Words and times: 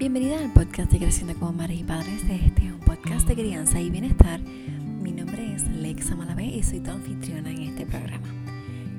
Bienvenida 0.00 0.38
al 0.38 0.50
podcast 0.50 0.90
de 0.90 0.98
Creciendo 0.98 1.34
como 1.34 1.52
Madres 1.52 1.80
y 1.80 1.84
Padres. 1.84 2.22
Este 2.22 2.64
es 2.64 2.72
un 2.72 2.80
podcast 2.80 3.28
de 3.28 3.34
crianza 3.34 3.78
y 3.82 3.90
bienestar. 3.90 4.40
Mi 4.40 5.12
nombre 5.12 5.54
es 5.54 5.68
Lexa 5.68 6.16
Malavé 6.16 6.46
y 6.46 6.62
soy 6.62 6.80
tu 6.80 6.90
anfitriona 6.90 7.50
en 7.50 7.60
este 7.64 7.84
programa. 7.84 8.26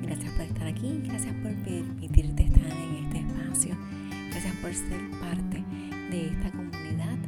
Gracias 0.00 0.32
por 0.34 0.42
estar 0.42 0.68
aquí, 0.68 1.00
gracias 1.02 1.34
por 1.42 1.52
permitirte 1.64 2.44
estar 2.44 2.62
en 2.62 3.04
este 3.04 3.18
espacio, 3.18 3.76
gracias 4.30 4.54
por 4.58 4.72
ser 4.72 5.00
parte 5.20 5.64
de 6.12 6.28
esta 6.28 6.52
comunidad 6.52 7.18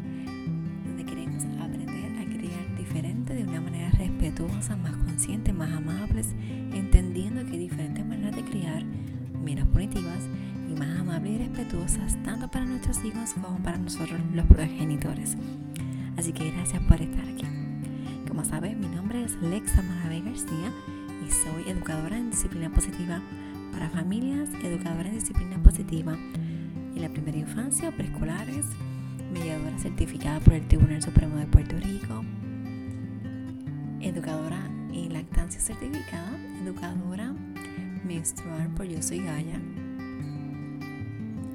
donde 0.86 1.04
queremos 1.04 1.42
aprender 1.60 2.12
a 2.20 2.24
criar 2.26 2.76
diferente 2.78 3.34
de 3.34 3.42
una 3.42 3.60
manera 3.60 3.90
respetuosa, 3.90 4.76
más 4.76 4.96
consciente, 4.98 5.52
más 5.52 5.72
amables, 5.72 6.28
entendiendo 6.72 7.44
que 7.44 7.54
hay 7.54 7.58
diferentes 7.58 8.06
maneras 8.06 8.36
de 8.36 8.44
criar, 8.44 8.84
menos 9.42 9.66
punitivas 9.66 10.28
más 10.74 10.98
amables 10.98 11.32
y 11.32 11.38
respetuosas 11.38 12.16
tanto 12.22 12.48
para 12.48 12.64
nuestros 12.64 13.04
hijos 13.04 13.34
como 13.34 13.58
para 13.58 13.78
nosotros 13.78 14.20
los 14.32 14.46
progenitores. 14.46 15.36
Así 16.16 16.32
que 16.32 16.50
gracias 16.50 16.82
por 16.82 17.00
estar 17.00 17.24
aquí. 17.26 17.44
Como 18.28 18.44
sabes, 18.44 18.76
mi 18.76 18.88
nombre 18.88 19.24
es 19.24 19.34
Lexa 19.42 19.82
Marave 19.82 20.20
García 20.20 20.72
y 21.26 21.30
soy 21.30 21.70
educadora 21.70 22.18
en 22.18 22.30
disciplina 22.30 22.70
positiva 22.70 23.20
para 23.72 23.88
familias, 23.90 24.48
educadora 24.62 25.08
en 25.08 25.14
disciplina 25.14 25.62
positiva 25.62 26.14
en 26.14 27.02
la 27.02 27.08
primera 27.08 27.38
infancia, 27.38 27.90
preescolares, 27.90 28.66
mediadora 29.32 29.78
certificada 29.78 30.40
por 30.40 30.54
el 30.54 30.66
Tribunal 30.66 31.02
Supremo 31.02 31.36
de 31.36 31.46
Puerto 31.46 31.76
Rico, 31.78 32.24
educadora 34.00 34.68
en 34.92 35.12
lactancia 35.12 35.60
certificada, 35.60 36.38
educadora 36.62 37.34
menstrual 38.04 38.68
por 38.74 38.86
Yo 38.86 39.02
Soy 39.02 39.18
Gaia 39.18 39.60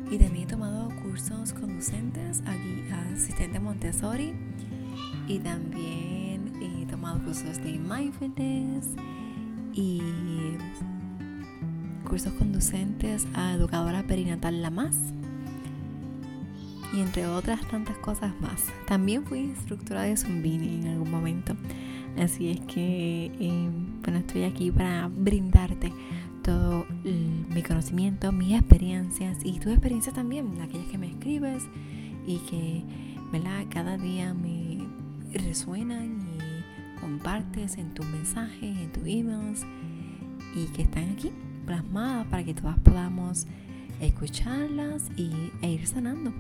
y 0.10 0.18
también 0.18 0.44
he 0.44 0.48
tomado 0.48 0.90
cursos 1.04 1.54
conducentes 1.54 2.42
aquí 2.46 2.84
asistente 3.14 3.60
Montessori 3.60 4.34
y 5.28 5.40
también 5.40 6.52
he 6.62 6.86
tomado 6.88 7.24
cursos 7.24 7.62
de 7.64 7.78
mindfulness 7.78 8.96
y 9.74 10.02
cursos 12.08 12.34
conducentes 12.34 13.28
a 13.36 13.54
educadora 13.54 14.04
perinatal 14.04 14.62
La 14.62 14.72
Más 14.72 14.98
y 16.92 17.02
entre 17.02 17.28
otras 17.28 17.62
tantas 17.68 17.98
cosas 17.98 18.34
más. 18.42 18.66
También 18.88 19.24
fui 19.24 19.40
instructora 19.40 20.04
de 20.04 20.18
Zumbini 20.18 20.82
en 20.82 20.88
algún 20.88 21.12
momento. 21.12 21.56
Así 22.18 22.50
es 22.50 22.60
que, 22.62 23.32
eh, 23.40 23.70
bueno, 24.04 24.20
estoy 24.20 24.44
aquí 24.44 24.72
para 24.72 25.08
brindarte 25.08 25.94
todo 26.44 26.86
mi 27.04 27.62
conocimiento, 27.64 28.32
mis 28.32 28.54
experiencias 28.54 29.38
y 29.44 29.60
tus 29.60 29.72
experiencias 29.72 30.16
también, 30.16 30.60
aquellas 30.62 30.88
que 30.88 30.98
me 30.98 31.08
escribes 31.08 31.64
y 32.26 32.38
que 32.50 32.84
¿verdad? 33.32 33.66
cada 33.70 33.98
día 33.98 34.34
me 34.34 34.88
resuenan 35.34 36.22
y 36.22 37.00
compartes 37.00 37.78
en 37.78 37.94
tus 37.94 38.06
mensajes, 38.08 38.78
en 38.78 38.92
tus 38.92 39.04
emails 39.06 39.66
y 40.56 40.66
que 40.68 40.84
están 40.84 41.12
aquí 41.12 41.32
plasmadas 41.66 42.28
para 42.28 42.44
que 42.44 42.54
todas 42.54 42.80
podamos 42.80 43.46
escucharlas 44.02 45.10
y, 45.18 45.32
e 45.62 45.72
ir 45.72 45.86
sanando 45.86 46.34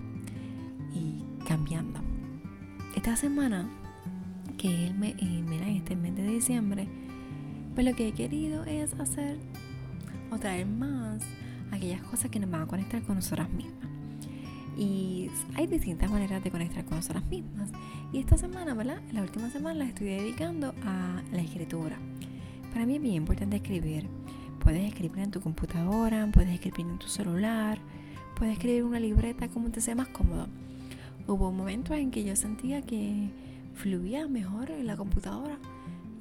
y 0.93 1.23
cambiando. 1.45 1.99
Esta 2.95 3.15
semana, 3.15 3.69
que 4.57 4.87
es 4.87 4.95
me, 4.95 5.09
eh, 5.09 5.77
este 5.77 5.95
mes 5.95 6.15
de 6.15 6.23
diciembre, 6.23 6.87
pues 7.75 7.85
lo 7.85 7.95
que 7.95 8.07
he 8.09 8.11
querido 8.13 8.63
es 8.65 8.93
hacer 8.95 9.37
o 10.31 10.37
traer 10.37 10.65
más 10.65 11.21
aquellas 11.71 12.01
cosas 12.03 12.31
que 12.31 12.39
nos 12.39 12.49
van 12.49 12.63
a 12.63 12.67
conectar 12.67 13.01
con 13.03 13.15
nosotras 13.15 13.49
mismas. 13.49 13.89
Y 14.77 15.29
hay 15.55 15.67
distintas 15.67 16.09
maneras 16.09 16.43
de 16.43 16.51
conectar 16.51 16.85
con 16.85 16.97
nosotras 16.97 17.25
mismas. 17.25 17.69
Y 18.13 18.19
esta 18.19 18.37
semana, 18.37 18.73
¿verdad? 18.73 19.01
La 19.11 19.21
última 19.21 19.49
semana 19.49 19.79
la 19.79 19.85
estoy 19.85 20.07
dedicando 20.07 20.73
a 20.83 21.21
la 21.31 21.41
escritura. 21.41 21.97
Para 22.73 22.85
mí 22.85 22.95
es 22.95 23.01
bien 23.01 23.15
importante 23.15 23.57
escribir. 23.57 24.07
Puedes 24.63 24.87
escribir 24.87 25.19
en 25.19 25.31
tu 25.31 25.41
computadora, 25.41 26.29
puedes 26.31 26.53
escribir 26.53 26.91
en 26.91 26.97
tu 26.97 27.07
celular, 27.07 27.79
puedes 28.35 28.53
escribir 28.53 28.83
una 28.83 28.99
libreta 28.99 29.47
como 29.47 29.69
te 29.69 29.81
sea 29.81 29.95
más 29.95 30.07
cómodo. 30.09 30.47
Hubo 31.27 31.51
momentos 31.51 31.97
en 31.97 32.11
que 32.11 32.23
yo 32.23 32.35
sentía 32.35 32.81
que 32.81 33.29
fluía 33.75 34.27
mejor 34.27 34.71
en 34.71 34.87
la 34.87 34.97
computadora 34.97 35.57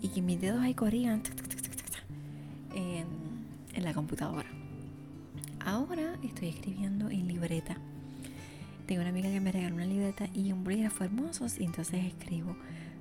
y 0.02 0.08
que 0.08 0.22
mis 0.22 0.40
dedos 0.40 0.60
ahí 0.60 0.74
corrían 0.74 1.22
en 3.74 3.84
la 3.84 3.94
computadora. 3.94 4.48
Ahora 5.60 6.14
estoy 6.22 6.48
escribiendo 6.48 7.10
en 7.10 7.28
libreta. 7.28 7.76
Tengo 8.86 9.02
una 9.02 9.10
amiga 9.10 9.28
que 9.28 9.40
me 9.40 9.52
regaló 9.52 9.74
una 9.74 9.84
libreta 9.84 10.28
y 10.32 10.52
un 10.52 10.64
bolígrafo 10.64 11.04
hermosos 11.04 11.58
y 11.58 11.64
entonces 11.64 12.04
escribo 12.04 12.56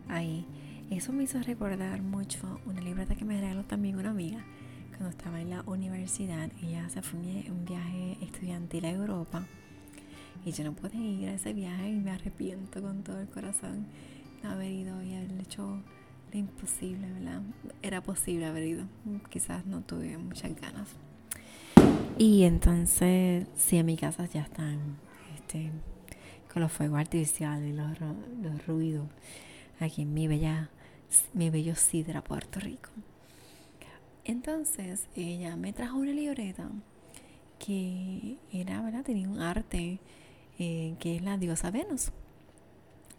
ahí. 0.09 0.45
Eso 0.89 1.13
me 1.13 1.23
hizo 1.23 1.41
recordar 1.41 2.01
mucho 2.01 2.59
una 2.65 2.81
libreta 2.81 3.15
que 3.15 3.25
me 3.25 3.39
regaló 3.39 3.63
también 3.63 3.97
una 3.97 4.09
amiga 4.09 4.43
cuando 4.89 5.09
estaba 5.09 5.41
en 5.41 5.49
la 5.51 5.61
universidad. 5.63 6.49
Ella 6.61 6.89
se 6.89 7.01
fue 7.01 7.19
un 7.49 7.65
viaje 7.65 8.17
estudiantil 8.21 8.85
a 8.85 8.89
Europa 8.89 9.45
y 10.45 10.51
yo 10.51 10.63
no 10.63 10.73
pude 10.73 10.97
ir 10.97 11.29
a 11.29 11.33
ese 11.33 11.53
viaje 11.53 11.89
y 11.89 11.99
me 11.99 12.11
arrepiento 12.11 12.81
con 12.81 13.03
todo 13.03 13.19
el 13.19 13.27
corazón 13.27 13.85
de 14.41 14.47
haber 14.47 14.71
ido 14.71 15.01
y 15.03 15.13
haber 15.13 15.31
hecho 15.41 15.81
imposible, 16.33 17.11
¿verdad? 17.11 17.41
Era 17.81 18.01
posible 18.01 18.45
haber 18.45 18.63
ido. 18.63 18.85
Quizás 19.29 19.65
no 19.65 19.81
tuve 19.81 20.17
muchas 20.17 20.55
ganas. 20.59 20.89
Y 22.17 22.43
entonces, 22.43 23.47
sí, 23.55 23.77
en 23.77 23.85
mi 23.85 23.95
casa 23.95 24.25
ya 24.25 24.41
están 24.41 24.97
este, 25.35 25.71
con 26.51 26.61
los 26.61 26.71
fuegos 26.71 26.99
artificiales, 26.99 27.75
los, 27.75 27.99
los 28.41 28.65
ruidos, 28.65 29.07
aquí 29.79 30.01
en 30.01 30.13
mi 30.13 30.27
bella, 30.27 30.69
mi 31.33 31.49
bello 31.49 31.75
Sidra, 31.75 32.23
Puerto 32.23 32.59
Rico. 32.59 32.89
Entonces, 34.25 35.07
ella 35.15 35.55
me 35.55 35.71
trajo 35.71 35.97
una 35.97 36.11
libreta 36.11 36.69
que 37.59 38.37
era, 38.51 38.81
¿verdad? 38.81 39.03
Tenía 39.03 39.29
un 39.29 39.39
arte 39.39 39.99
eh, 40.59 40.95
que 40.99 41.15
es 41.15 41.21
la 41.21 41.37
diosa 41.37 41.71
Venus. 41.71 42.11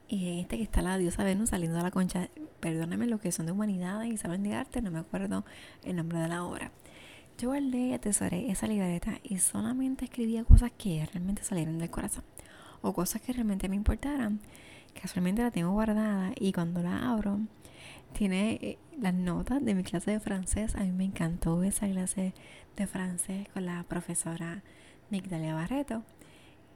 Y 0.09 0.41
este 0.41 0.57
que 0.57 0.63
está 0.63 0.81
la 0.81 0.97
diosa 0.97 1.23
Venus 1.23 1.51
saliendo 1.51 1.77
de 1.77 1.85
la 1.85 1.91
concha, 1.91 2.31
perdóname 2.61 3.07
lo 3.07 3.19
que 3.19 3.31
son 3.31 3.47
de 3.47 3.53
humanidad 3.53 4.03
y 4.05 4.17
saben 4.17 4.43
de 4.43 4.55
arte, 4.55 4.81
no 4.81 4.91
me 4.91 5.01
acuerdo 5.01 5.45
el 5.85 5.97
nombre 5.97 6.19
de 6.19 6.29
la 6.29 6.45
obra. 6.45 6.73
Yo 7.37 7.51
guardé 7.51 7.79
y 7.79 7.93
atesoré 7.93 8.51
esa 8.51 8.67
libreta 8.67 9.21
y 9.23 9.39
solamente 9.39 10.07
escribía 10.07 10.45
cosas 10.45 10.73
que 10.77 11.07
realmente 11.13 11.45
salieron 11.45 11.79
del 11.79 11.91
corazón 11.91 12.25
o 12.81 12.93
cosas 12.93 13.21
que 13.21 13.33
realmente 13.33 13.69
me 13.69 13.77
importaran. 13.77 14.41
Casualmente 15.01 15.43
la 15.43 15.51
tengo 15.51 15.73
guardada 15.73 16.33
y 16.37 16.53
cuando 16.53 16.83
la 16.83 17.11
abro 17.13 17.39
tiene 18.13 18.59
eh, 18.63 18.79
las 18.99 19.15
notas 19.15 19.65
de 19.65 19.75
mi 19.75 19.85
clase 19.85 20.11
de 20.11 20.21
francés. 20.21 20.75
A 20.75 20.81
mí 20.81 20.91
me 20.91 21.05
encantó 21.05 21.63
esa 21.63 21.87
clase 21.87 22.33
de 22.77 22.87
francés 22.87 23.47
con 23.55 23.67
la 23.67 23.85
profesora 23.85 24.63
Nictalia 25.11 25.55
Barreto. 25.55 26.03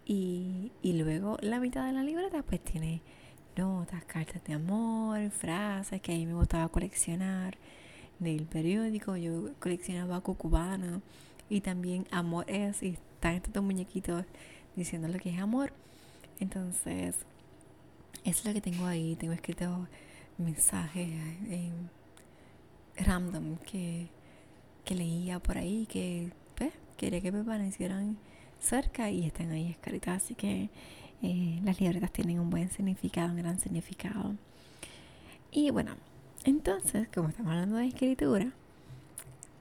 Y, 0.05 0.73
y 0.83 0.95
luego 0.95 1.39
la 1.41 1.61
mitad 1.61 1.87
de 1.87 1.93
la 1.93 2.03
libreta 2.03 2.43
pues 2.43 2.63
tiene 2.63 3.03
notas, 3.57 4.05
cartas 4.05 4.43
de 4.45 4.55
amor, 4.55 5.31
frases 5.31 6.01
que 6.01 6.13
a 6.13 6.17
mí 6.17 6.27
me 6.27 6.35
gustaba 6.35 6.69
coleccionar 6.69 7.57
del 8.19 8.47
periódico. 8.47 9.17
Yo 9.17 9.51
coleccionaba 9.61 10.21
cubano 10.21 11.03
y 11.49 11.61
también 11.61 12.07
amor 12.11 12.45
es 12.49 12.83
y 12.83 12.91
están 13.15 13.35
estos 13.35 13.53
dos 13.53 13.63
muñequitos 13.63 14.25
diciendo 14.77 15.09
lo 15.09 15.19
que 15.19 15.31
es 15.31 15.39
amor. 15.39 15.73
Entonces, 16.41 17.17
eso 18.25 18.39
es 18.41 18.45
lo 18.45 18.53
que 18.53 18.61
tengo 18.61 18.87
ahí. 18.87 19.17
Tengo 19.17 19.33
escrito 19.33 19.87
mensajes 20.39 21.09
random 22.97 23.57
que, 23.59 24.09
que 24.85 24.95
leía 24.95 25.39
por 25.39 25.59
ahí 25.59 25.87
que 25.87 26.33
pues, 26.57 26.73
quería 26.97 27.21
que 27.21 27.33
me 27.33 27.39
permanecieran 27.39 28.17
cerca 28.61 29.11
y 29.11 29.27
están 29.27 29.51
ahí 29.51 29.71
escritas. 29.71 30.25
Así 30.25 30.35
que 30.35 30.71
eh, 31.23 31.61
las 31.65 31.81
libretas 31.81 32.13
tienen 32.13 32.41
un 32.41 32.51
buen 32.51 32.69
significado, 32.71 33.31
un 33.31 33.39
gran 33.39 33.59
significado. 33.61 34.35
Y 35.51 35.71
bueno, 35.71 35.95
entonces, 36.45 37.09
como 37.15 37.29
estamos 37.29 37.53
hablando 37.53 37.77
de 37.77 37.87
escritura, 37.87 38.53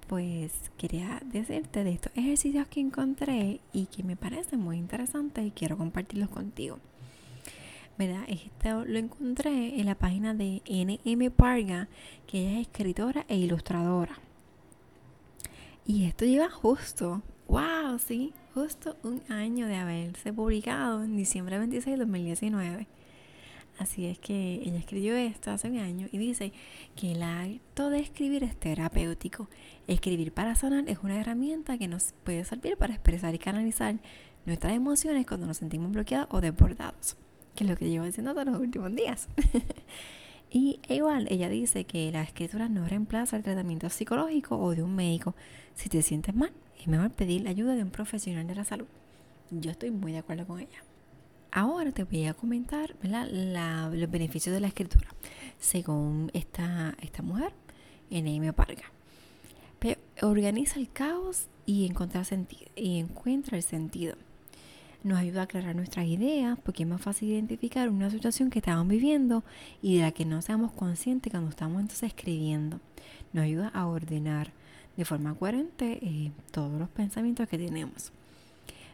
pues 0.07 0.51
quería 0.77 1.21
decirte 1.25 1.83
de 1.83 1.91
estos 1.91 2.11
ejercicios 2.15 2.67
que 2.67 2.79
encontré 2.79 3.61
y 3.71 3.85
que 3.85 4.03
me 4.03 4.15
parecen 4.15 4.59
muy 4.59 4.77
interesantes 4.77 5.45
y 5.45 5.51
quiero 5.51 5.77
compartirlos 5.77 6.29
contigo. 6.29 6.79
¿Verdad? 7.97 8.23
Esto 8.27 8.83
lo 8.85 8.97
encontré 8.97 9.79
en 9.79 9.85
la 9.85 9.95
página 9.95 10.33
de 10.33 10.61
NM 10.67 11.31
Parga, 11.31 11.87
que 12.25 12.39
ella 12.39 12.59
es 12.59 12.67
escritora 12.67 13.25
e 13.29 13.37
ilustradora. 13.37 14.17
Y 15.85 16.05
esto 16.05 16.25
lleva 16.25 16.49
justo, 16.49 17.21
wow, 17.47 17.99
sí, 17.99 18.33
justo 18.53 18.97
un 19.03 19.21
año 19.29 19.67
de 19.67 19.75
haberse 19.75 20.33
publicado 20.33 21.03
en 21.03 21.15
diciembre 21.15 21.57
26 21.57 21.97
de 21.97 21.99
2019. 21.99 22.87
Así 23.77 24.05
es 24.05 24.19
que 24.19 24.61
ella 24.63 24.77
escribió 24.77 25.15
esto 25.15 25.51
hace 25.51 25.69
un 25.69 25.79
año 25.79 26.07
y 26.11 26.17
dice 26.17 26.51
que 26.95 27.13
el 27.13 27.23
acto 27.23 27.89
de 27.89 27.99
escribir 27.99 28.43
es 28.43 28.55
terapéutico. 28.55 29.49
Escribir 29.87 30.33
para 30.33 30.55
sanar 30.55 30.87
es 30.87 30.99
una 31.01 31.19
herramienta 31.19 31.77
que 31.77 31.87
nos 31.87 32.13
puede 32.23 32.43
servir 32.43 32.77
para 32.77 32.93
expresar 32.93 33.33
y 33.33 33.39
canalizar 33.39 33.95
nuestras 34.45 34.73
emociones 34.73 35.25
cuando 35.25 35.47
nos 35.47 35.57
sentimos 35.57 35.91
bloqueados 35.91 36.27
o 36.31 36.41
desbordados, 36.41 37.15
que 37.55 37.63
es 37.63 37.69
lo 37.69 37.77
que 37.77 37.89
llevo 37.89 38.05
diciendo 38.05 38.33
todos 38.33 38.47
los 38.47 38.59
últimos 38.59 38.93
días. 38.95 39.29
y 40.53 40.81
igual, 40.89 41.27
ella 41.29 41.47
dice 41.47 41.85
que 41.85 42.11
la 42.11 42.23
escritura 42.23 42.67
no 42.67 42.85
reemplaza 42.85 43.37
el 43.37 43.43
tratamiento 43.43 43.89
psicológico 43.89 44.57
o 44.57 44.75
de 44.75 44.83
un 44.83 44.93
médico. 44.93 45.33
Si 45.75 45.87
te 45.87 46.01
sientes 46.01 46.35
mal, 46.35 46.51
es 46.77 46.87
mejor 46.87 47.11
pedir 47.11 47.41
la 47.41 47.51
ayuda 47.51 47.73
de 47.73 47.83
un 47.83 47.89
profesional 47.89 48.45
de 48.45 48.55
la 48.55 48.65
salud. 48.65 48.87
Yo 49.49 49.71
estoy 49.71 49.91
muy 49.91 50.11
de 50.11 50.17
acuerdo 50.17 50.45
con 50.45 50.59
ella. 50.59 50.83
Ahora 51.53 51.93
te 51.93 52.03
voy 52.03 52.25
a 52.25 52.33
comentar 52.33 52.95
los 53.01 54.11
beneficios 54.11 54.53
de 54.53 54.59
la 54.59 54.67
escritura, 54.67 55.07
según 55.57 56.29
esta, 56.33 56.95
esta 57.01 57.21
mujer, 57.21 57.53
Enemio 58.09 58.51
Parga. 58.51 58.91
Pero 59.79 60.01
organiza 60.21 60.79
el 60.79 60.91
caos 60.91 61.47
y, 61.65 61.85
encontrar 61.85 62.25
y 62.75 62.99
encuentra 62.99 63.55
el 63.55 63.63
sentido. 63.63 64.15
Nos 65.03 65.17
ayuda 65.17 65.41
a 65.41 65.43
aclarar 65.45 65.75
nuestras 65.75 66.05
ideas 66.05 66.59
porque 66.63 66.83
es 66.83 66.89
más 66.89 67.01
fácil 67.01 67.29
identificar 67.29 67.89
una 67.89 68.11
situación 68.11 68.49
que 68.49 68.59
estamos 68.59 68.87
viviendo 68.87 69.43
y 69.81 69.97
de 69.97 70.03
la 70.03 70.11
que 70.11 70.25
no 70.25 70.41
seamos 70.41 70.71
conscientes 70.71 71.31
cuando 71.31 71.49
estamos 71.49 71.81
entonces 71.81 72.09
escribiendo. 72.09 72.79
Nos 73.33 73.45
ayuda 73.45 73.69
a 73.69 73.87
ordenar 73.87 74.51
de 74.97 75.05
forma 75.05 75.33
coherente 75.33 75.99
eh, 76.01 76.31
todos 76.51 76.79
los 76.79 76.89
pensamientos 76.89 77.49
que 77.49 77.57
tenemos. 77.57 78.11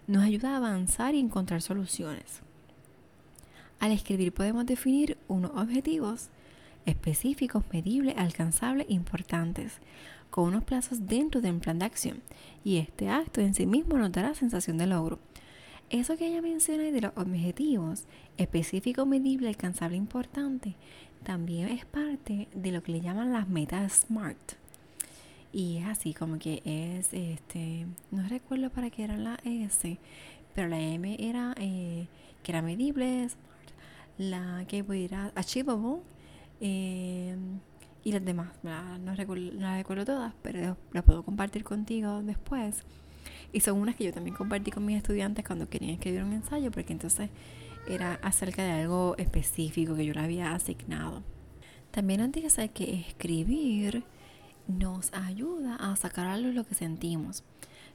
Nos 0.08 0.24
ayuda 0.24 0.54
a 0.54 0.58
avanzar 0.58 1.14
y 1.14 1.20
encontrar 1.20 1.62
soluciones. 1.62 2.42
Al 3.80 3.92
escribir 3.92 4.34
podemos 4.34 4.66
definir 4.66 5.18
unos 5.28 5.52
objetivos 5.56 6.30
específicos, 6.86 7.64
medibles, 7.74 8.16
alcanzables, 8.18 8.90
importantes, 8.90 9.74
con 10.30 10.46
unos 10.46 10.64
plazos 10.64 11.06
dentro 11.06 11.42
de 11.42 11.52
un 11.52 11.60
plan 11.60 11.80
de 11.80 11.86
acción. 11.86 12.22
Y 12.64 12.78
este 12.78 13.10
acto 13.10 13.42
en 13.42 13.54
sí 13.54 13.66
mismo 13.66 13.98
nos 13.98 14.12
dará 14.12 14.34
sensación 14.34 14.78
de 14.78 14.88
logro. 14.88 15.20
Eso 15.90 16.18
que 16.18 16.28
ella 16.28 16.42
menciona 16.42 16.84
de 16.84 17.00
los 17.00 17.14
objetivos 17.16 18.04
específicos, 18.38 19.08
medibles, 19.08 19.50
alcanzables, 19.50 19.98
importantes, 19.98 20.74
también 21.24 21.70
es 21.70 21.86
parte 21.86 22.50
de 22.54 22.72
lo 22.72 22.84
que 22.84 22.92
le 22.92 23.02
llaman 23.02 23.32
las 23.32 23.48
metas 23.48 24.06
SMART. 24.06 24.54
Y 25.54 25.78
es 25.78 25.86
así 25.86 26.14
como 26.14 26.40
que 26.40 26.62
es, 26.66 27.14
este, 27.14 27.88
no 28.12 28.28
recuerdo 28.28 28.70
para 28.70 28.90
qué 28.90 29.06
era 29.06 29.16
la 29.16 29.40
S, 29.46 29.98
pero 30.54 30.68
la 30.68 30.80
M 30.80 31.16
era 31.20 31.56
eh, 31.58 32.08
que 32.44 32.52
era 32.52 32.62
medible, 32.62 33.30
la 34.18 34.66
que 34.68 34.84
pudiera 34.84 35.32
achievable 35.36 36.02
eh, 36.60 37.36
y 38.04 38.12
las 38.12 38.26
demás. 38.26 38.50
No 38.64 39.16
recuerdo, 39.16 39.54
no 39.54 39.62
las 39.62 39.78
recuerdo 39.78 40.06
todas, 40.06 40.34
pero 40.42 40.76
las 40.92 41.04
puedo 41.06 41.24
compartir 41.24 41.64
contigo 41.64 42.22
después. 42.24 42.84
Y 43.54 43.62
son 43.62 43.80
unas 43.80 43.96
que 43.96 44.06
yo 44.06 44.14
también 44.14 44.36
compartí 44.36 44.72
con 44.72 44.86
mis 44.86 44.98
estudiantes 44.98 45.46
cuando 45.46 45.70
querían 45.70 45.92
escribir 45.92 46.24
un 46.24 46.34
ensayo, 46.34 46.72
porque 46.72 46.94
entonces 46.94 47.30
era 47.88 48.16
acerca 48.22 48.64
de 48.64 48.72
algo 48.72 49.16
específico 49.18 49.96
que 49.96 50.06
yo 50.06 50.14
le 50.14 50.20
había 50.20 50.54
asignado. 50.54 51.24
También 51.92 52.22
nos 52.22 52.32
dice 52.32 52.70
que 52.70 53.00
escribir 53.08 54.04
nos 54.68 55.14
ayuda 55.14 55.76
a 55.76 55.96
sacar 55.96 56.28
a 56.28 56.38
lo 56.38 56.66
que 56.66 56.76
sentimos, 56.76 57.44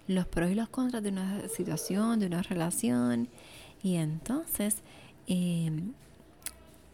los 0.08 0.26
pros 0.26 0.50
y 0.50 0.54
los 0.54 0.68
contras 0.68 1.02
de 1.02 1.10
una 1.10 1.48
situación, 1.48 2.18
de 2.18 2.26
una 2.26 2.42
relación. 2.42 3.28
Y 3.82 3.96
entonces 3.96 4.82
eh, 5.26 5.70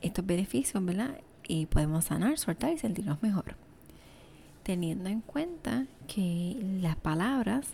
estos 0.03 0.27
beneficios, 0.27 0.85
¿verdad? 0.85 1.21
Y 1.47 1.67
podemos 1.67 2.07
sanar, 2.07 2.39
soltar 2.39 2.73
y 2.73 2.79
sentirnos 2.79 3.23
mejor. 3.23 3.57
Teniendo 4.63 5.09
en 5.09 5.21
cuenta 5.21 5.87
que 6.07 6.57
las 6.83 6.97
palabras 6.97 7.69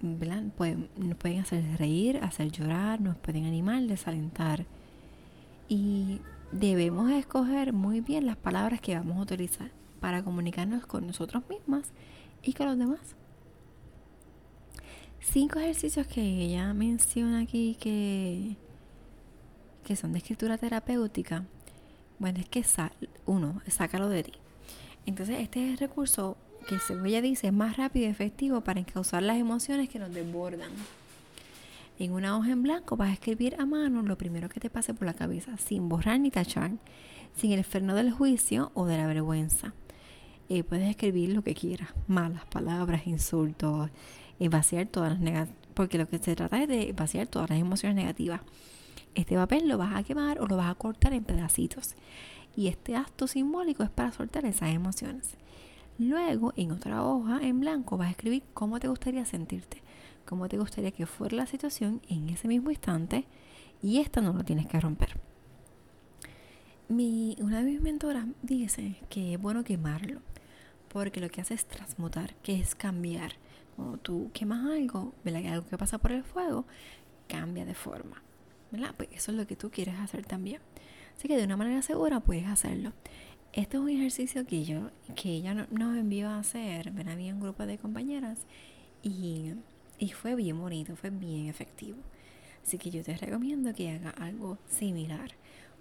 Pueden, 0.00 0.88
nos 0.96 1.16
pueden 1.16 1.40
hacer 1.40 1.64
reír, 1.78 2.18
hacer 2.22 2.50
llorar, 2.50 3.00
nos 3.00 3.16
pueden 3.18 3.44
animar, 3.44 3.82
desalentar. 3.82 4.66
Y 5.68 6.20
debemos 6.52 7.10
escoger 7.12 7.72
muy 7.72 8.00
bien 8.00 8.26
las 8.26 8.36
palabras 8.36 8.80
que 8.80 8.94
vamos 8.94 9.18
a 9.18 9.22
utilizar 9.22 9.70
para 10.00 10.22
comunicarnos 10.22 10.86
con 10.86 11.06
nosotros 11.06 11.42
mismas 11.48 11.92
y 12.42 12.54
con 12.54 12.66
los 12.66 12.78
demás. 12.78 13.14
Cinco 15.20 15.58
ejercicios 15.58 16.06
que 16.06 16.22
ella 16.22 16.72
menciona 16.72 17.40
aquí 17.40 17.76
que 17.78 18.56
que 19.90 19.96
son 19.96 20.12
de 20.12 20.18
escritura 20.18 20.56
terapéutica, 20.56 21.44
bueno, 22.20 22.38
es 22.38 22.48
que 22.48 22.64
uno, 23.26 23.60
sácalo 23.66 24.08
de 24.08 24.22
ti. 24.22 24.32
Entonces, 25.06 25.40
este 25.40 25.72
es 25.72 25.80
recurso 25.80 26.36
que, 26.68 26.78
según 26.78 27.06
ella 27.06 27.22
dice, 27.22 27.48
es 27.48 27.52
más 27.52 27.76
rápido 27.76 28.06
y 28.06 28.10
efectivo 28.10 28.60
para 28.60 28.80
encauzar 28.80 29.22
las 29.22 29.38
emociones 29.38 29.88
que 29.88 29.98
nos 29.98 30.12
desbordan. 30.12 30.70
En 31.98 32.12
una 32.12 32.36
hoja 32.36 32.52
en 32.52 32.62
blanco 32.62 32.96
vas 32.96 33.10
a 33.10 33.12
escribir 33.12 33.56
a 33.58 33.66
mano 33.66 34.02
lo 34.02 34.16
primero 34.16 34.48
que 34.48 34.60
te 34.60 34.70
pase 34.70 34.94
por 34.94 35.06
la 35.06 35.14
cabeza, 35.14 35.56
sin 35.58 35.88
borrar 35.88 36.18
ni 36.18 36.30
tachar, 36.30 36.72
sin 37.36 37.52
el 37.52 37.64
freno 37.64 37.94
del 37.94 38.10
juicio 38.10 38.70
o 38.74 38.86
de 38.86 38.96
la 38.96 39.06
vergüenza. 39.06 39.74
Eh, 40.48 40.64
puedes 40.64 40.88
escribir 40.88 41.34
lo 41.34 41.42
que 41.42 41.54
quieras, 41.54 41.90
malas 42.08 42.44
palabras, 42.46 43.06
insultos, 43.06 43.90
y 44.40 44.48
vaciar 44.48 44.86
todas 44.86 45.10
las 45.12 45.20
negativas, 45.20 45.60
porque 45.74 45.98
lo 45.98 46.08
que 46.08 46.18
se 46.18 46.34
trata 46.34 46.62
es 46.62 46.68
de 46.68 46.92
vaciar 46.92 47.26
todas 47.26 47.50
las 47.50 47.60
emociones 47.60 47.94
negativas. 47.94 48.40
Este 49.14 49.36
papel 49.36 49.68
lo 49.68 49.76
vas 49.76 49.94
a 49.94 50.02
quemar 50.02 50.40
o 50.40 50.46
lo 50.46 50.56
vas 50.56 50.70
a 50.70 50.74
cortar 50.74 51.12
en 51.12 51.24
pedacitos. 51.24 51.94
Y 52.56 52.68
este 52.68 52.96
acto 52.96 53.26
simbólico 53.26 53.82
es 53.82 53.90
para 53.90 54.12
soltar 54.12 54.44
esas 54.46 54.70
emociones. 54.70 55.36
Luego, 55.98 56.52
en 56.56 56.72
otra 56.72 57.04
hoja 57.04 57.40
en 57.42 57.60
blanco, 57.60 57.96
vas 57.96 58.08
a 58.08 58.12
escribir 58.12 58.42
cómo 58.54 58.80
te 58.80 58.88
gustaría 58.88 59.24
sentirte, 59.24 59.82
cómo 60.24 60.48
te 60.48 60.58
gustaría 60.58 60.90
que 60.92 61.06
fuera 61.06 61.36
la 61.36 61.46
situación 61.46 62.00
en 62.08 62.28
ese 62.30 62.48
mismo 62.48 62.70
instante. 62.70 63.26
Y 63.82 63.98
esta 63.98 64.20
no 64.20 64.32
lo 64.32 64.44
tienes 64.44 64.66
que 64.66 64.80
romper. 64.80 65.18
Mi, 66.88 67.36
una 67.40 67.58
de 67.62 67.70
mis 67.70 67.80
mentoras 67.80 68.26
dice 68.42 68.96
que 69.08 69.34
es 69.34 69.40
bueno 69.40 69.62
quemarlo, 69.62 70.20
porque 70.88 71.20
lo 71.20 71.28
que 71.28 71.40
hace 71.40 71.54
es 71.54 71.66
transmutar, 71.66 72.34
que 72.36 72.58
es 72.58 72.74
cambiar. 72.74 73.32
Cuando 73.76 73.98
tú 73.98 74.30
quemas 74.32 74.66
algo, 74.66 75.14
algo 75.24 75.66
que 75.66 75.78
pasa 75.78 75.98
por 75.98 76.12
el 76.12 76.24
fuego, 76.24 76.66
cambia 77.28 77.64
de 77.64 77.74
forma. 77.74 78.22
Pues 78.96 79.08
eso 79.12 79.32
es 79.32 79.36
lo 79.38 79.46
que 79.46 79.56
tú 79.56 79.70
quieres 79.70 79.98
hacer 79.98 80.24
también. 80.24 80.60
Así 81.16 81.28
que 81.28 81.36
de 81.36 81.44
una 81.44 81.56
manera 81.56 81.82
segura 81.82 82.20
puedes 82.20 82.46
hacerlo. 82.46 82.92
Este 83.52 83.76
es 83.76 83.82
un 83.82 83.88
ejercicio 83.88 84.46
que 84.46 84.64
yo, 84.64 84.90
que 85.16 85.30
ella 85.30 85.54
nos 85.54 85.96
envió 85.96 86.28
a 86.28 86.38
hacer, 86.38 86.92
ven, 86.92 87.08
había 87.08 87.34
un 87.34 87.40
grupo 87.40 87.66
de 87.66 87.78
compañeras 87.78 88.38
y, 89.02 89.54
y 89.98 90.10
fue 90.10 90.36
bien 90.36 90.60
bonito, 90.60 90.94
fue 90.94 91.10
bien 91.10 91.48
efectivo. 91.48 91.98
Así 92.64 92.78
que 92.78 92.90
yo 92.90 93.02
te 93.02 93.16
recomiendo 93.16 93.74
que 93.74 93.90
haga 93.90 94.10
algo 94.10 94.58
similar. 94.68 95.32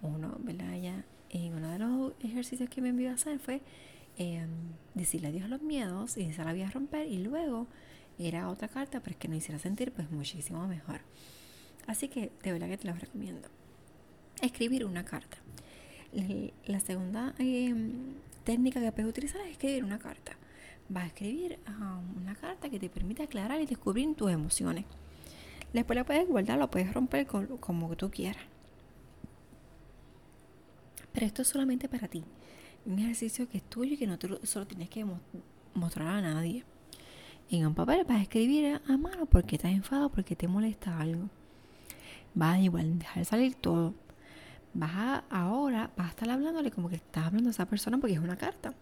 Uno, 0.01 0.37
¿verdad? 0.39 0.79
Ya 0.81 1.05
en 1.29 1.53
uno 1.53 1.71
de 1.71 1.77
los 1.77 2.13
ejercicios 2.23 2.69
que 2.71 2.81
me 2.81 2.89
envió 2.89 3.11
a 3.11 3.13
hacer 3.13 3.37
fue 3.37 3.61
em, 4.17 4.49
decirle 4.95 5.27
adiós 5.27 5.43
a 5.43 5.49
los 5.49 5.61
miedos 5.61 6.17
y 6.17 6.33
se 6.33 6.43
la 6.43 6.51
voy 6.51 6.63
a 6.63 6.71
romper 6.71 7.05
y 7.05 7.19
luego 7.19 7.67
era 8.17 8.49
otra 8.49 8.67
carta, 8.67 8.99
es 9.05 9.15
que 9.15 9.27
no 9.27 9.35
hiciera 9.35 9.59
sentir 9.59 9.91
pues 9.91 10.09
muchísimo 10.09 10.67
mejor. 10.67 11.01
Así 11.85 12.07
que 12.07 12.31
de 12.41 12.51
verdad 12.51 12.67
que 12.67 12.77
te 12.77 12.87
lo 12.87 12.93
recomiendo. 12.93 13.47
Escribir 14.41 14.85
una 14.85 15.05
carta. 15.05 15.37
La 16.65 16.79
segunda 16.79 17.35
em, 17.37 18.15
técnica 18.43 18.81
que 18.81 18.91
puedes 18.91 19.09
utilizar 19.09 19.41
es 19.41 19.51
escribir 19.51 19.83
una 19.83 19.99
carta. 19.99 20.33
Vas 20.87 21.03
a 21.03 21.07
escribir 21.07 21.59
una 22.17 22.35
carta 22.35 22.69
que 22.69 22.79
te 22.79 22.89
permite 22.89 23.23
aclarar 23.23 23.61
y 23.61 23.67
descubrir 23.67 24.15
tus 24.15 24.31
emociones. 24.31 24.85
Después 25.71 25.95
la 25.95 26.03
puedes 26.03 26.27
guardar, 26.27 26.57
la 26.57 26.69
puedes 26.69 26.91
romper 26.93 27.27
como 27.27 27.95
tú 27.95 28.09
quieras. 28.09 28.43
Pero 31.13 31.25
esto 31.25 31.43
es 31.43 31.47
solamente 31.47 31.87
para 31.87 32.07
ti. 32.07 32.23
Un 32.85 32.97
ejercicio 32.97 33.47
que 33.47 33.57
es 33.57 33.63
tuyo 33.63 33.93
y 33.93 33.97
que 33.97 34.07
no 34.07 34.17
te 34.17 34.27
lo, 34.27 34.43
solo 34.45 34.65
tienes 34.65 34.89
que 34.89 35.05
mostrar 35.75 36.07
a 36.07 36.21
nadie. 36.21 36.63
En 37.51 37.67
un 37.67 37.75
papel 37.75 38.03
vas 38.03 38.17
a 38.17 38.21
escribir 38.23 38.81
a 38.87 38.97
mano 38.97 39.27
porque 39.27 39.57
estás 39.57 39.71
enfadado, 39.71 40.09
porque 40.09 40.35
te 40.35 40.47
molesta 40.47 40.99
algo 40.99 41.29
vas 42.33 42.55
a 42.55 42.59
igual 42.59 42.99
dejar 42.99 43.25
salir 43.25 43.55
todo. 43.55 43.93
Vas 44.73 44.91
a, 44.93 45.23
ahora, 45.29 45.91
vas 45.97 46.07
a 46.07 46.09
estar 46.11 46.29
hablándole 46.29 46.71
como 46.71 46.89
que 46.89 46.95
estás 46.95 47.25
hablando 47.25 47.49
a 47.49 47.51
esa 47.51 47.65
persona 47.65 47.97
porque 47.97 48.15
es 48.15 48.19
una 48.19 48.37
carta. 48.37 48.73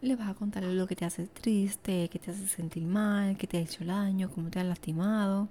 Le 0.00 0.14
vas 0.16 0.28
a 0.28 0.34
contar 0.34 0.62
lo 0.62 0.86
que 0.86 0.94
te 0.94 1.04
hace 1.04 1.26
triste, 1.26 2.08
que 2.08 2.18
te 2.18 2.30
hace 2.30 2.46
sentir 2.46 2.84
mal, 2.84 3.36
que 3.36 3.46
te 3.46 3.58
ha 3.58 3.60
hecho 3.60 3.84
daño, 3.84 4.30
cómo 4.30 4.50
te 4.50 4.60
ha 4.60 4.64
lastimado. 4.64 5.48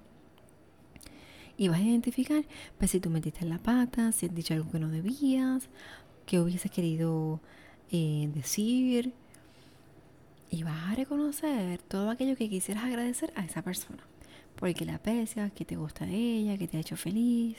Y 1.57 1.67
vas 1.67 1.79
a 1.79 1.83
identificar 1.83 2.45
pues, 2.77 2.91
si 2.91 2.99
tú 2.99 3.09
metiste 3.09 3.43
en 3.43 3.49
la 3.49 3.57
pata, 3.57 4.11
si 4.11 4.27
has 4.27 4.35
dicho 4.35 4.53
algo 4.53 4.71
que 4.71 4.79
no 4.79 4.89
debías, 4.89 5.69
que 6.25 6.39
hubieses 6.39 6.71
querido 6.71 7.41
eh, 7.91 8.29
decir. 8.33 9.13
Y 10.49 10.63
vas 10.63 10.91
a 10.91 10.95
reconocer 10.95 11.81
todo 11.81 12.09
aquello 12.09 12.37
que 12.37 12.49
quisieras 12.49 12.85
agradecer 12.85 13.33
a 13.35 13.43
esa 13.43 13.61
persona 13.61 14.03
porque 14.57 14.85
la 14.85 14.95
aprecias, 14.95 15.51
que 15.53 15.65
te 15.65 15.75
gusta 15.75 16.05
de 16.05 16.15
ella, 16.15 16.57
que 16.57 16.67
te 16.67 16.77
ha 16.77 16.79
hecho 16.79 16.97
feliz, 16.97 17.57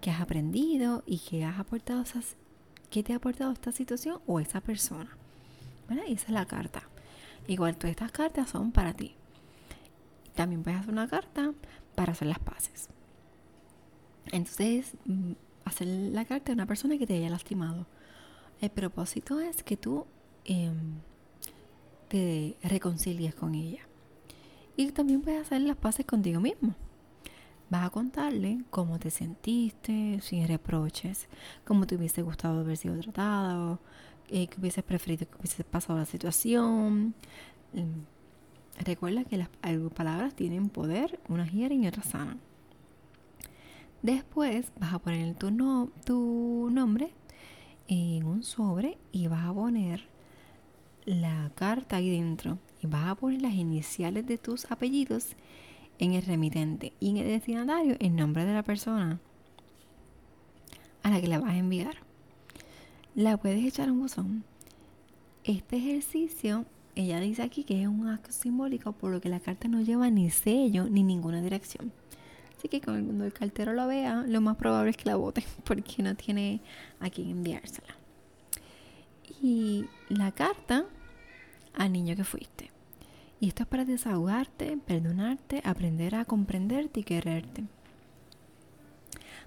que 0.00 0.10
has 0.10 0.20
aprendido 0.20 1.02
y 1.06 1.18
que 1.18 1.44
has 1.44 1.58
aportado 1.58 2.02
esas, 2.02 2.36
te 3.02 3.12
ha 3.12 3.16
aportado 3.16 3.52
esta 3.52 3.72
situación 3.72 4.20
o 4.26 4.40
esa 4.40 4.60
persona. 4.60 5.16
¿Verdad? 5.88 6.04
Y 6.08 6.14
esa 6.14 6.26
es 6.26 6.32
la 6.32 6.46
carta. 6.46 6.82
Igual 7.46 7.76
todas 7.76 7.90
estas 7.90 8.12
cartas 8.12 8.50
son 8.50 8.72
para 8.72 8.94
ti. 8.94 9.14
También 10.34 10.62
puedes 10.62 10.80
hacer 10.80 10.92
una 10.92 11.08
carta 11.08 11.52
para 11.94 12.12
hacer 12.12 12.28
las 12.28 12.38
paces. 12.38 12.88
Entonces, 14.32 14.94
mm, 15.04 15.32
hacer 15.64 15.86
la 15.86 16.24
carta 16.24 16.46
de 16.46 16.54
una 16.54 16.66
persona 16.66 16.98
que 16.98 17.06
te 17.06 17.14
haya 17.14 17.30
lastimado. 17.30 17.86
El 18.60 18.70
propósito 18.70 19.40
es 19.40 19.62
que 19.62 19.76
tú 19.76 20.06
em, 20.44 21.00
te 22.08 22.56
reconcilies 22.62 23.34
con 23.34 23.54
ella. 23.54 23.80
Y 24.76 24.90
también 24.92 25.22
puedes 25.22 25.42
hacer 25.42 25.60
las 25.62 25.76
paces 25.76 26.06
contigo 26.06 26.40
mismo. 26.40 26.74
Vas 27.68 27.84
a 27.86 27.90
contarle 27.90 28.62
cómo 28.70 28.98
te 28.98 29.10
sentiste, 29.10 30.20
sin 30.22 30.46
reproches, 30.46 31.28
cómo 31.64 31.86
te 31.86 31.96
hubiese 31.96 32.22
gustado 32.22 32.60
haber 32.60 32.76
sido 32.76 32.98
tratado, 33.00 33.80
eh, 34.28 34.46
que 34.46 34.60
hubieses 34.60 34.84
preferido 34.84 35.28
que 35.28 35.36
hubiese 35.38 35.64
pasado 35.64 35.98
la 35.98 36.04
situación. 36.04 37.14
Em, 37.74 38.04
recuerda 38.78 39.24
que 39.24 39.36
las 39.36 39.48
palabras 39.94 40.34
tienen 40.34 40.68
poder, 40.68 41.18
unas 41.28 41.50
hieren 41.52 41.82
y 41.82 41.88
otras 41.88 42.06
sanan. 42.06 42.40
Después 44.02 44.72
vas 44.78 44.94
a 44.94 44.98
poner 45.00 45.34
tu 45.34 45.50
nombre 46.70 47.10
en 47.88 48.24
un 48.26 48.42
sobre 48.42 48.98
y 49.12 49.26
vas 49.26 49.44
a 49.44 49.52
poner 49.52 50.08
la 51.04 51.50
carta 51.54 51.96
ahí 51.96 52.10
dentro 52.10 52.58
y 52.82 52.86
vas 52.86 53.08
a 53.08 53.14
poner 53.14 53.42
las 53.42 53.54
iniciales 53.54 54.26
de 54.26 54.38
tus 54.38 54.70
apellidos 54.70 55.36
en 55.98 56.12
el 56.12 56.22
remitente 56.22 56.92
y 57.00 57.10
en 57.10 57.16
el 57.18 57.28
destinatario 57.28 57.96
el 58.00 58.16
nombre 58.16 58.44
de 58.44 58.54
la 58.54 58.62
persona 58.62 59.20
a 61.02 61.10
la 61.10 61.20
que 61.20 61.28
la 61.28 61.38
vas 61.38 61.52
a 61.52 61.58
enviar. 61.58 61.96
La 63.14 63.36
puedes 63.36 63.64
echar 63.64 63.90
un 63.90 64.00
buzón. 64.00 64.44
Este 65.44 65.76
ejercicio, 65.76 66.64
ella 66.96 67.20
dice 67.20 67.42
aquí 67.42 67.62
que 67.64 67.80
es 67.80 67.88
un 67.88 68.08
acto 68.08 68.32
simbólico 68.32 68.92
por 68.92 69.12
lo 69.12 69.20
que 69.20 69.28
la 69.28 69.40
carta 69.40 69.68
no 69.68 69.80
lleva 69.80 70.10
ni 70.10 70.28
sello 70.30 70.88
ni 70.90 71.02
ninguna 71.02 71.40
dirección. 71.40 71.92
Así 72.58 72.68
que 72.68 72.80
cuando 72.80 73.24
el 73.24 73.32
cartero 73.32 73.72
lo 73.72 73.86
vea, 73.86 74.24
lo 74.26 74.40
más 74.40 74.56
probable 74.56 74.90
es 74.90 74.96
que 74.96 75.08
la 75.08 75.16
vote 75.16 75.44
porque 75.64 76.02
no 76.02 76.14
tiene 76.14 76.60
a 77.00 77.08
quién 77.10 77.30
enviársela. 77.30 77.94
Y 79.40 79.84
la 80.08 80.32
carta 80.32 80.86
al 81.74 81.92
niño 81.92 82.16
que 82.16 82.24
fuiste. 82.24 82.75
Y 83.46 83.50
esto 83.50 83.62
es 83.62 83.68
para 83.68 83.84
desahogarte, 83.84 84.76
perdonarte, 84.76 85.62
aprender 85.64 86.16
a 86.16 86.24
comprenderte 86.24 86.98
y 86.98 87.04
quererte. 87.04 87.62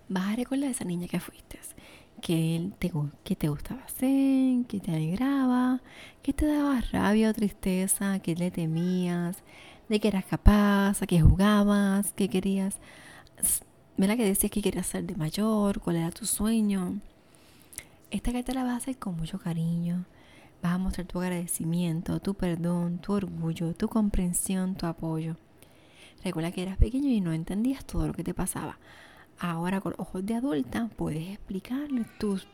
Vas 0.08 0.32
a 0.32 0.36
recordar 0.38 0.70
a 0.70 0.72
esa 0.72 0.86
niña 0.86 1.10
que 1.10 1.20
fuiste, 1.20 1.60
que 2.22 2.72
te, 2.80 2.94
que 3.26 3.36
te 3.36 3.50
gustaba 3.50 3.82
hacer, 3.84 4.66
que 4.68 4.80
te 4.80 4.96
alegraba, 4.96 5.82
que 6.24 6.32
te 6.32 6.46
daba 6.46 6.80
rabia 6.80 7.30
o 7.30 7.34
tristeza, 7.34 8.20
que 8.20 8.36
le 8.36 8.52
temías, 8.52 9.44
de 9.90 10.00
que 10.00 10.08
eras 10.08 10.24
capaz, 10.24 11.02
a 11.02 11.06
que 11.06 11.20
jugabas, 11.20 12.14
que 12.14 12.30
querías, 12.30 12.78
¿verdad? 13.98 14.16
Que 14.16 14.24
decías 14.24 14.50
que 14.50 14.62
querías 14.62 14.88
ser 14.88 15.04
de 15.04 15.16
mayor, 15.16 15.82
cuál 15.82 15.98
era 15.98 16.12
tu 16.12 16.26
sueño. 16.26 17.02
Esta 18.12 18.32
carta 18.32 18.54
la 18.54 18.64
vas 18.64 18.76
a 18.76 18.78
hacer 18.78 18.98
con 18.98 19.18
mucho 19.18 19.40
cariño. 19.40 20.06
Vas 20.62 20.74
a 20.74 20.78
mostrar 20.78 21.08
tu 21.08 21.22
agradecimiento, 21.22 22.20
tu 22.20 22.34
perdón, 22.34 23.00
tu 23.00 23.14
orgullo, 23.14 23.74
tu 23.74 23.88
comprensión, 23.88 24.76
tu 24.76 24.86
apoyo. 24.86 25.38
Recuerda 26.24 26.52
que 26.52 26.64
eras 26.64 26.78
pequeño 26.78 27.10
y 27.10 27.22
no 27.22 27.32
entendías 27.32 27.86
todo 27.86 28.08
lo 28.08 28.14
que 28.14 28.24
te 28.24 28.34
pasaba. 28.34 28.78
Ahora 29.40 29.80
con 29.80 29.94
ojos 29.98 30.26
de 30.26 30.36
adulta 30.36 30.90
puedes 30.98 31.30
explicarle 31.30 32.06
tus, 32.20 32.46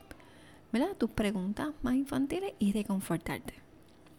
¿verdad? 0.72 0.96
tus 0.98 1.10
preguntas 1.10 1.70
más 1.82 1.96
infantiles 1.96 2.54
y 2.60 2.74
reconfortarte. 2.74 3.56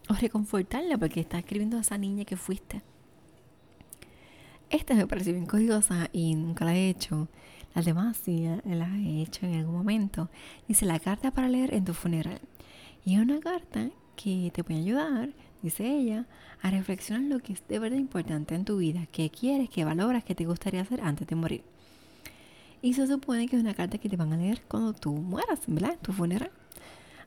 O 0.09 0.15
reconfortarla 0.15 0.99
porque 0.99 1.21
está 1.21 1.39
escribiendo 1.39 1.77
a 1.77 1.83
esa 1.83 1.97
niña 1.97 2.25
que 2.25 2.37
fuiste. 2.37 2.83
Esta 4.69 4.95
me 4.95 5.07
pareció 5.07 5.33
bien 5.33 5.47
codiosa 5.47 6.09
y 6.13 6.35
nunca 6.35 6.65
la 6.65 6.75
he 6.75 6.89
hecho. 6.89 7.29
Las 7.73 7.85
demás 7.85 8.17
sí 8.17 8.49
las 8.65 8.93
he 8.95 9.23
hecho 9.23 9.47
en 9.47 9.55
algún 9.55 9.77
momento. 9.77 10.29
Dice 10.67 10.87
la 10.87 10.99
carta 10.99 11.31
para 11.31 11.49
leer 11.49 11.73
en 11.73 11.85
tu 11.85 11.95
funeral. 11.95 12.41
Y 13.07 13.15
es 13.15 13.21
una 13.21 13.39
carta 13.39 13.89
que 14.17 14.51
te 14.53 14.65
puede 14.65 14.81
ayudar, 14.81 15.31
dice 15.63 15.87
ella, 15.87 16.27
a 16.61 16.71
reflexionar 16.73 17.23
lo 17.31 17.39
que 17.39 17.53
es 17.53 17.63
de 17.69 17.79
verdad 17.79 17.99
importante 17.99 18.57
en 18.57 18.65
tu 18.65 18.79
vida, 18.79 19.07
qué 19.13 19.31
quieres, 19.31 19.71
qué 19.71 19.85
valoras, 19.85 20.25
qué 20.25 20.35
te 20.35 20.45
gustaría 20.45 20.81
hacer 20.81 21.01
antes 21.01 21.29
de 21.29 21.37
morir. 21.37 21.63
Y 22.83 22.95
se 22.95 23.07
supone 23.07 23.47
que 23.47 23.55
es 23.55 23.63
una 23.63 23.75
carta 23.75 23.99
que 23.99 24.09
te 24.09 24.17
van 24.17 24.33
a 24.33 24.37
leer 24.37 24.61
cuando 24.67 24.93
tú 24.93 25.13
mueras, 25.13 25.61
¿verdad? 25.69 25.93
En 25.93 25.99
tu 26.01 26.13
funeral. 26.13 26.51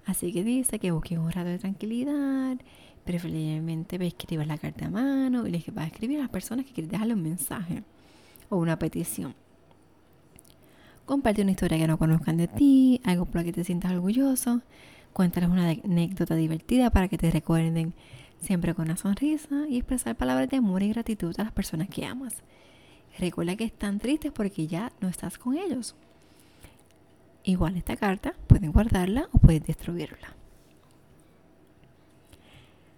Así 0.05 0.33
que 0.33 0.43
dice 0.43 0.79
que 0.79 0.91
busques 0.91 1.17
un 1.17 1.31
rato 1.31 1.47
de 1.47 1.59
tranquilidad 1.59 2.57
preferiblemente 3.05 3.95
escribir 4.05 4.47
la 4.47 4.57
carta 4.57 4.87
a 4.87 4.89
mano 4.89 5.47
y 5.47 5.51
les 5.51 5.65
vas 5.73 5.85
a 5.85 5.87
escribir 5.87 6.17
a 6.19 6.23
las 6.23 6.29
personas 6.29 6.65
que 6.65 6.73
quieres 6.73 6.91
dejarle 6.91 7.13
un 7.13 7.23
mensaje 7.23 7.83
o 8.49 8.57
una 8.57 8.77
petición. 8.77 9.33
Comparte 11.05 11.41
una 11.41 11.51
historia 11.51 11.77
que 11.77 11.87
no 11.87 11.97
conozcan 11.97 12.35
de 12.35 12.49
ti, 12.49 12.99
algo 13.05 13.25
por 13.25 13.37
lo 13.37 13.45
que 13.45 13.53
te 13.53 13.63
sientas 13.63 13.93
orgulloso. 13.93 14.61
Cuéntales 15.13 15.49
una 15.49 15.69
anécdota 15.69 16.35
divertida 16.35 16.89
para 16.91 17.07
que 17.07 17.17
te 17.17 17.31
recuerden 17.31 17.93
siempre 18.39 18.73
con 18.73 18.85
una 18.85 18.97
sonrisa 18.97 19.67
y 19.67 19.77
expresar 19.77 20.15
palabras 20.15 20.49
de 20.49 20.57
amor 20.57 20.83
y 20.83 20.89
gratitud 20.89 21.35
a 21.37 21.43
las 21.43 21.51
personas 21.51 21.89
que 21.89 22.05
amas. 22.05 22.35
Recuerda 23.17 23.55
que 23.55 23.65
están 23.65 23.99
tristes 23.99 24.31
porque 24.31 24.67
ya 24.67 24.91
no 25.01 25.09
estás 25.09 25.37
con 25.37 25.57
ellos. 25.57 25.95
Igual 27.43 27.77
esta 27.77 27.95
carta, 27.95 28.33
pueden 28.47 28.71
guardarla 28.71 29.27
o 29.31 29.39
puedes 29.39 29.65
destruirla. 29.65 30.35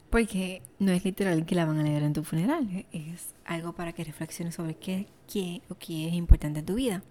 Porque 0.10 0.62
no 0.78 0.92
es 0.92 1.06
literal 1.06 1.46
que 1.46 1.56
la 1.56 1.66
van 1.66 1.80
a 1.80 1.84
leer 1.84 2.04
en 2.04 2.14
tu 2.14 2.24
funeral, 2.24 2.86
es 2.92 3.34
algo 3.46 3.74
para 3.74 3.94
que 3.94 4.04
reflexiones 4.04 4.56
sobre 4.56 4.76
qué, 4.76 5.08
qué 5.26 5.62
o 5.70 5.76
qué 5.76 6.10
es 6.10 6.14
importante 6.14 6.60
en 6.60 6.66
tu 6.66 6.76
vida. 6.76 7.02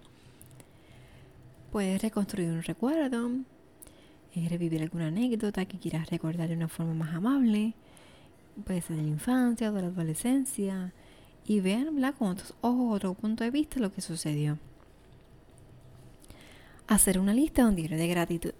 Puedes 1.71 2.01
reconstruir 2.01 2.49
un 2.49 2.61
recuerdo, 2.61 3.31
eh, 4.33 4.47
revivir 4.49 4.81
alguna 4.81 5.07
anécdota 5.07 5.65
que 5.65 5.77
quieras 5.79 6.09
recordar 6.09 6.49
de 6.49 6.55
una 6.55 6.67
forma 6.67 6.93
más 6.93 7.13
amable. 7.13 7.73
Puede 8.65 8.81
ser 8.81 8.97
de 8.97 9.03
la 9.03 9.09
infancia 9.09 9.69
o 9.69 9.73
de 9.73 9.81
la 9.81 9.87
adolescencia. 9.87 10.93
Y 11.45 11.59
ver 11.59 11.87
con 12.17 12.29
otros 12.29 12.53
ojos, 12.61 12.95
otro 12.95 13.13
punto 13.13 13.43
de 13.43 13.51
vista 13.51 13.79
lo 13.79 13.91
que 13.91 14.01
sucedió. 14.01 14.59
Hacer 16.87 17.19
una 17.19 17.33
lista 17.33 17.63
de 17.63 17.69
un 17.69 17.75
diario 17.75 17.97
de 17.97 18.07
gratitud. 18.07 18.53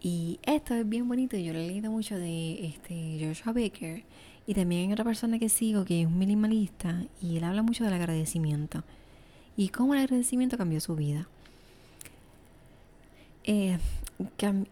Y 0.00 0.40
esto 0.44 0.74
es 0.74 0.88
bien 0.88 1.06
bonito, 1.06 1.36
yo 1.36 1.52
lo 1.52 1.58
he 1.58 1.66
leído 1.66 1.90
mucho 1.90 2.18
de 2.18 2.66
este 2.66 3.18
Joshua 3.20 3.52
Baker 3.52 4.02
y 4.46 4.54
también 4.54 4.86
hay 4.86 4.92
otra 4.94 5.04
persona 5.04 5.38
que 5.38 5.50
sigo 5.50 5.84
que 5.84 6.00
es 6.00 6.06
un 6.06 6.18
minimalista 6.18 7.04
y 7.20 7.36
él 7.36 7.44
habla 7.44 7.62
mucho 7.62 7.84
del 7.84 7.92
agradecimiento 7.92 8.82
y 9.58 9.68
cómo 9.68 9.92
el 9.92 10.00
agradecimiento 10.00 10.56
cambió 10.56 10.80
su 10.80 10.96
vida. 10.96 11.28
Eh, 13.52 13.80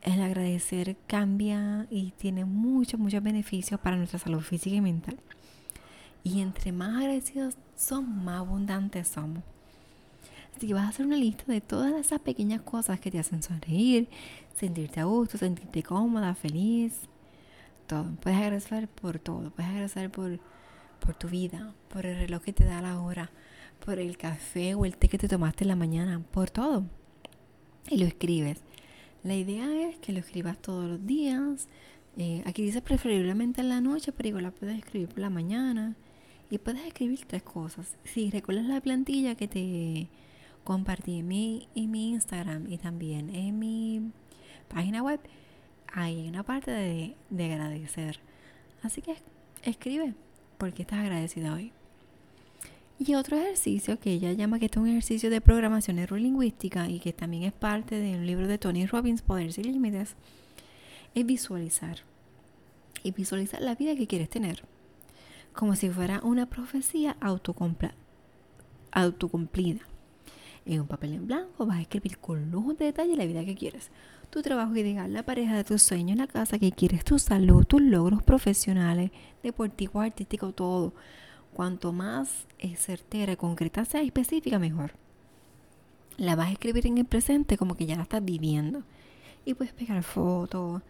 el 0.02 0.22
agradecer 0.22 0.96
cambia 1.08 1.88
y 1.90 2.12
tiene 2.12 2.44
muchos, 2.44 3.00
muchos 3.00 3.20
beneficios 3.20 3.80
para 3.80 3.96
nuestra 3.96 4.20
salud 4.20 4.40
física 4.40 4.76
y 4.76 4.80
mental. 4.80 5.18
Y 6.22 6.40
entre 6.42 6.70
más 6.70 6.96
agradecidos 6.96 7.56
son, 7.74 8.24
más 8.24 8.38
abundantes 8.38 9.08
somos. 9.08 9.42
Así 10.56 10.68
que 10.68 10.74
vas 10.74 10.84
a 10.84 10.88
hacer 10.90 11.06
una 11.06 11.16
lista 11.16 11.42
de 11.48 11.60
todas 11.60 11.92
esas 11.94 12.20
pequeñas 12.20 12.62
cosas 12.62 13.00
que 13.00 13.10
te 13.10 13.18
hacen 13.18 13.42
sonreír, 13.42 14.08
sentirte 14.54 15.00
a 15.00 15.06
gusto, 15.06 15.38
sentirte 15.38 15.82
cómoda, 15.82 16.32
feliz. 16.36 17.00
Todo. 17.88 18.06
Puedes 18.22 18.38
agradecer 18.38 18.86
por 18.86 19.18
todo. 19.18 19.50
Puedes 19.50 19.72
agradecer 19.72 20.08
por, 20.08 20.38
por 21.00 21.16
tu 21.16 21.26
vida, 21.26 21.74
por 21.88 22.06
el 22.06 22.16
reloj 22.16 22.42
que 22.42 22.52
te 22.52 22.64
da 22.64 22.80
la 22.80 23.00
hora, 23.00 23.32
por 23.84 23.98
el 23.98 24.16
café 24.16 24.76
o 24.76 24.84
el 24.84 24.96
té 24.96 25.08
que 25.08 25.18
te 25.18 25.26
tomaste 25.26 25.64
en 25.64 25.68
la 25.68 25.74
mañana, 25.74 26.22
por 26.30 26.48
todo. 26.48 26.84
Y 27.88 27.98
lo 27.98 28.06
escribes. 28.06 28.60
La 29.24 29.34
idea 29.34 29.88
es 29.88 29.96
que 29.98 30.12
lo 30.12 30.18
escribas 30.20 30.58
todos 30.58 30.88
los 30.88 31.06
días. 31.06 31.68
Eh, 32.16 32.42
aquí 32.46 32.62
dice 32.62 32.82
preferiblemente 32.82 33.60
en 33.60 33.68
la 33.68 33.80
noche, 33.80 34.12
pero 34.12 34.28
igual 34.28 34.44
la 34.44 34.50
puedes 34.50 34.78
escribir 34.78 35.08
por 35.08 35.18
la 35.18 35.30
mañana. 35.30 35.96
Y 36.50 36.58
puedes 36.58 36.84
escribir 36.86 37.20
tres 37.26 37.42
cosas. 37.42 37.96
Si 38.04 38.30
recuerdas 38.30 38.66
la 38.66 38.80
plantilla 38.80 39.34
que 39.34 39.48
te 39.48 40.08
compartí 40.64 41.18
en 41.20 41.28
mi, 41.28 41.68
en 41.74 41.90
mi 41.90 42.10
Instagram 42.10 42.70
y 42.70 42.78
también 42.78 43.34
en 43.34 43.58
mi 43.58 44.12
página 44.68 45.02
web, 45.02 45.20
hay 45.92 46.28
una 46.28 46.42
parte 46.42 46.70
de, 46.70 47.16
de 47.30 47.52
agradecer. 47.52 48.20
Así 48.82 49.02
que 49.02 49.16
escribe 49.62 50.14
porque 50.58 50.82
estás 50.82 51.00
agradecida 51.00 51.54
hoy. 51.54 51.72
Y 52.98 53.14
otro 53.14 53.36
ejercicio 53.36 54.00
que 54.00 54.12
ella 54.12 54.32
llama 54.32 54.58
que 54.58 54.66
es 54.66 54.76
un 54.76 54.88
ejercicio 54.88 55.30
de 55.30 55.40
programación 55.40 55.96
neurolingüística 55.96 56.88
y 56.88 56.98
que 56.98 57.12
también 57.12 57.44
es 57.44 57.52
parte 57.52 57.94
de 57.94 58.16
un 58.16 58.26
libro 58.26 58.48
de 58.48 58.58
Tony 58.58 58.86
Robbins, 58.86 59.22
Poder 59.22 59.52
sin 59.52 59.72
Límites, 59.72 60.16
es 61.14 61.26
visualizar. 61.26 61.98
Y 63.04 63.12
visualizar 63.12 63.62
la 63.62 63.76
vida 63.76 63.94
que 63.94 64.08
quieres 64.08 64.28
tener. 64.28 64.64
Como 65.52 65.76
si 65.76 65.88
fuera 65.90 66.20
una 66.24 66.46
profecía 66.46 67.16
autocumplida 67.20 67.94
en 70.68 70.80
un 70.82 70.86
papel 70.86 71.14
en 71.14 71.26
blanco 71.26 71.66
vas 71.66 71.78
a 71.78 71.80
escribir 71.80 72.18
con 72.18 72.50
lujo 72.50 72.74
de 72.74 72.86
detalle 72.86 73.16
la 73.16 73.24
vida 73.24 73.44
que 73.44 73.56
quieres. 73.56 73.90
Tu 74.30 74.42
trabajo 74.42 74.76
ideal, 74.76 75.12
la 75.12 75.22
pareja 75.22 75.56
de 75.56 75.64
tus 75.64 75.82
sueños, 75.82 76.18
la 76.18 76.26
casa 76.26 76.58
que 76.58 76.72
quieres, 76.72 77.04
tu 77.04 77.18
salud, 77.18 77.64
tus 77.64 77.80
logros 77.80 78.22
profesionales, 78.22 79.10
deportivo, 79.42 80.00
artístico, 80.00 80.52
todo. 80.52 80.92
Cuanto 81.54 81.92
más 81.92 82.46
certera, 82.76 83.36
concreta 83.36 83.84
sea 83.84 84.02
específica, 84.02 84.58
mejor. 84.58 84.92
La 86.16 86.36
vas 86.36 86.48
a 86.48 86.52
escribir 86.52 86.86
en 86.86 86.98
el 86.98 87.04
presente 87.04 87.56
como 87.56 87.76
que 87.76 87.86
ya 87.86 87.96
la 87.96 88.02
estás 88.02 88.24
viviendo. 88.24 88.82
Y 89.44 89.54
puedes 89.54 89.72
pegar 89.72 90.02
fotos, 90.02 90.82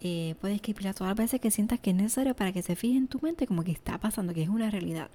eh, 0.00 0.34
puedes 0.40 0.56
escribirla 0.56 0.92
todas 0.92 1.10
las 1.10 1.16
veces 1.16 1.40
que 1.40 1.50
sientas 1.50 1.80
que 1.80 1.90
es 1.90 1.96
necesario 1.96 2.36
para 2.36 2.52
que 2.52 2.62
se 2.62 2.76
fije 2.76 2.96
en 2.96 3.08
tu 3.08 3.18
mente 3.20 3.46
como 3.46 3.64
que 3.64 3.72
está 3.72 3.98
pasando, 3.98 4.34
que 4.34 4.42
es 4.42 4.48
una 4.48 4.70
realidad. 4.70 5.10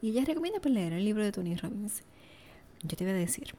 Y 0.00 0.10
ella 0.10 0.24
recomienda 0.24 0.60
pues, 0.60 0.72
leer 0.72 0.92
el 0.92 1.04
libro 1.04 1.24
de 1.24 1.32
Tony 1.32 1.56
Robbins. 1.56 2.02
Yo 2.82 2.96
te 2.96 3.04
voy 3.04 3.12
a 3.12 3.16
decir, 3.16 3.54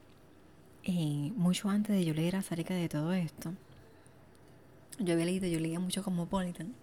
eh, 0.84 1.32
mucho 1.36 1.68
antes 1.68 1.94
de 1.94 2.04
yo 2.04 2.14
leer 2.14 2.36
acerca 2.36 2.72
de 2.74 2.88
todo 2.88 3.12
esto, 3.12 3.52
yo 4.98 5.12
había 5.12 5.26
leído, 5.26 5.46
yo 5.46 5.60
leía 5.60 5.78
mucho 5.78 6.02
como 6.02 6.26
Politan, 6.26 6.74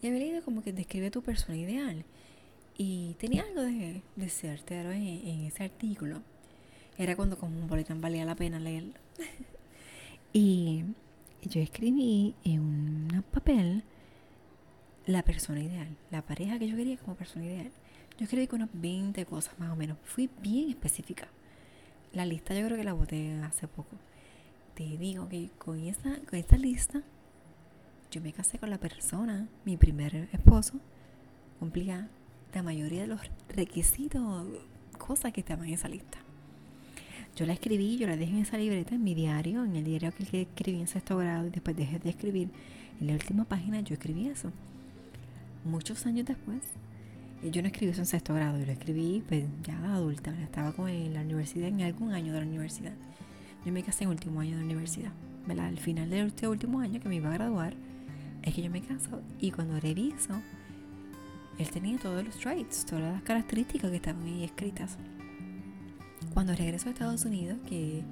y 0.00 0.06
había 0.06 0.20
leído 0.20 0.42
como 0.42 0.62
que 0.62 0.72
describe 0.72 1.10
tu 1.10 1.22
persona 1.22 1.56
ideal. 1.56 2.04
Y 2.76 3.14
tenía 3.14 3.42
algo 3.42 3.62
de, 3.62 4.02
de 4.16 4.28
certero 4.28 4.90
en, 4.90 5.44
ese 5.46 5.64
artículo. 5.64 6.22
Era 6.98 7.16
cuando 7.16 7.38
como 7.38 7.66
Politan 7.66 8.00
valía 8.00 8.24
la 8.24 8.34
pena 8.34 8.58
leerlo. 8.58 8.94
y 10.32 10.84
yo 11.42 11.60
escribí 11.60 12.34
en 12.44 12.60
un 12.60 13.24
papel 13.30 13.84
la 15.06 15.22
persona 15.22 15.60
ideal, 15.60 15.96
la 16.10 16.22
pareja 16.22 16.58
que 16.58 16.68
yo 16.68 16.76
quería 16.76 16.96
como 16.96 17.16
persona 17.16 17.44
ideal. 17.44 17.70
Yo 18.18 18.24
escribí 18.24 18.46
con 18.46 18.62
unas 18.62 18.70
20 18.72 19.26
cosas 19.26 19.58
más 19.58 19.70
o 19.70 19.76
menos. 19.76 19.98
Fui 20.04 20.30
bien 20.40 20.70
específica. 20.70 21.28
La 22.12 22.24
lista 22.24 22.54
yo 22.54 22.64
creo 22.66 22.78
que 22.78 22.84
la 22.84 22.92
boté 22.92 23.34
hace 23.42 23.66
poco. 23.68 23.96
Te 24.74 24.84
digo 24.84 25.28
que 25.28 25.50
con 25.58 25.78
esa, 25.80 26.16
con 26.28 26.38
esta 26.38 26.56
lista 26.56 27.02
yo 28.10 28.20
me 28.20 28.32
casé 28.32 28.58
con 28.58 28.70
la 28.70 28.78
persona, 28.78 29.48
mi 29.64 29.76
primer 29.76 30.28
esposo, 30.32 30.74
cumplía 31.58 32.08
la 32.54 32.62
mayoría 32.62 33.02
de 33.02 33.08
los 33.08 33.20
requisitos, 33.48 34.46
cosas 34.98 35.32
que 35.32 35.40
estaban 35.40 35.66
en 35.66 35.74
esa 35.74 35.88
lista. 35.88 36.18
Yo 37.36 37.46
la 37.46 37.52
escribí, 37.52 37.96
yo 37.98 38.06
la 38.06 38.16
dejé 38.16 38.32
en 38.32 38.38
esa 38.38 38.58
libreta, 38.58 38.94
en 38.94 39.02
mi 39.02 39.14
diario, 39.14 39.64
en 39.64 39.74
el 39.74 39.84
diario 39.84 40.12
que 40.12 40.42
escribí 40.42 40.80
en 40.80 40.86
sexto 40.86 41.16
grado 41.16 41.48
y 41.48 41.50
después 41.50 41.76
dejé 41.76 41.98
de 41.98 42.10
escribir. 42.10 42.48
En 43.00 43.08
la 43.08 43.14
última 43.14 43.44
página 43.44 43.80
yo 43.80 43.94
escribí 43.94 44.28
eso. 44.28 44.52
Muchos 45.64 46.06
años 46.06 46.26
después, 46.26 46.60
yo 47.42 47.60
no 47.60 47.68
escribí 47.68 47.90
eso 47.90 48.02
en 48.02 48.06
sexto 48.06 48.34
grado, 48.34 48.58
yo 48.58 48.66
lo 48.66 48.72
escribí 48.72 49.24
pues 49.26 49.44
ya 49.64 49.76
adulta, 49.92 50.32
estaba 50.42 50.72
con 50.72 50.88
en 50.88 51.12
la 51.12 51.22
universidad, 51.22 51.68
en 51.68 51.82
algún 51.82 52.12
año 52.12 52.32
de 52.32 52.40
la 52.40 52.46
universidad. 52.46 52.92
Yo 53.66 53.72
me 53.72 53.82
casé 53.82 54.04
en 54.04 54.10
último 54.10 54.40
año 54.40 54.52
de 54.52 54.58
la 54.58 54.64
universidad. 54.64 55.12
Al 55.48 55.78
final 55.78 56.08
del 56.08 56.32
último 56.48 56.80
año 56.80 57.00
que 57.00 57.08
me 57.08 57.16
iba 57.16 57.30
a 57.30 57.34
graduar, 57.34 57.74
es 58.42 58.54
que 58.54 58.62
yo 58.62 58.70
me 58.70 58.80
caso 58.80 59.22
y 59.40 59.50
cuando 59.50 59.80
reviso, 59.80 60.40
él 61.58 61.70
tenía 61.70 61.98
todos 61.98 62.24
los 62.24 62.36
traits, 62.36 62.84
todas 62.86 63.12
las 63.12 63.22
características 63.22 63.90
que 63.90 63.96
estaban 63.96 64.22
ahí 64.24 64.44
escritas. 64.44 64.96
Cuando 66.32 66.54
regreso 66.54 66.88
a 66.88 66.92
Estados 66.92 67.24
Unidos, 67.24 67.58
que 67.68 68.02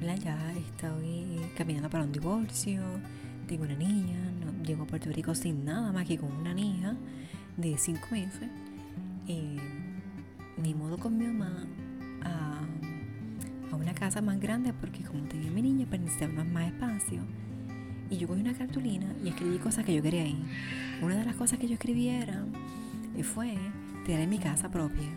ya 0.00 0.52
estoy 0.52 1.40
caminando 1.56 1.90
para 1.90 2.04
un 2.04 2.12
divorcio, 2.12 2.82
tengo 3.46 3.64
una 3.64 3.76
niña, 3.76 4.18
no, 4.44 4.64
llego 4.64 4.84
a 4.84 4.86
Puerto 4.86 5.10
Rico 5.10 5.34
sin 5.34 5.64
nada 5.64 5.92
más 5.92 6.06
que 6.06 6.18
con 6.18 6.32
una 6.32 6.54
niña 6.54 6.96
de 7.56 7.76
cinco 7.76 8.06
meses 8.10 8.48
eh, 9.28 9.56
me 10.56 10.74
mudo 10.74 10.98
con 10.98 11.16
mi 11.16 11.26
mamá 11.26 11.64
a, 12.24 13.76
una 13.76 13.94
casa 13.94 14.20
más 14.20 14.38
grande 14.40 14.72
porque 14.72 15.02
como 15.02 15.22
tenía 15.24 15.50
mi 15.50 15.62
niña 15.62 15.86
pues 15.88 16.00
necesitaba 16.00 16.44
más 16.44 16.66
espacio. 16.66 17.22
Y 18.10 18.18
yo 18.18 18.26
cogí 18.26 18.40
una 18.40 18.54
cartulina 18.54 19.06
y 19.24 19.28
escribí 19.28 19.58
cosas 19.58 19.84
que 19.84 19.94
yo 19.94 20.02
quería 20.02 20.22
ahí. 20.22 20.36
Una 21.00 21.16
de 21.16 21.24
las 21.24 21.36
cosas 21.36 21.58
que 21.58 21.68
yo 21.68 21.74
escribí 21.74 22.08
era, 22.08 22.44
eh, 23.16 23.22
fue 23.22 23.56
tener 24.04 24.26
mi 24.28 24.38
casa 24.38 24.68
propia. 24.68 25.08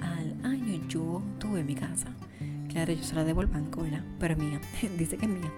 Al 0.00 0.44
año 0.44 0.80
yo 0.88 1.22
tuve 1.38 1.62
mi 1.62 1.74
casa. 1.74 2.08
Claro, 2.68 2.92
yo 2.92 3.02
se 3.02 3.14
la 3.14 3.24
debo 3.24 3.40
al 3.40 3.46
banco. 3.46 3.84
Pero 4.18 4.34
es 4.34 4.40
mía. 4.40 4.60
Dice 4.98 5.16
que 5.16 5.26
es 5.26 5.32
mía. 5.32 5.52